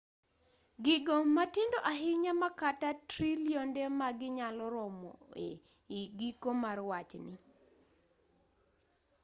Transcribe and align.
gigo 0.83 1.15
matindo 1.37 1.77
ahinya 1.91 2.33
ma 2.41 2.49
kata 2.61 2.89
trilionde 3.11 3.83
maggi 3.99 4.27
nyalo 4.37 4.63
romo 4.75 5.11
e 5.47 5.49
i 5.99 6.01
giko 6.17 6.49
mar 6.63 6.77
wachni 6.89 7.35